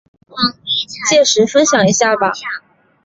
[1.11, 2.31] 届时分享一下吧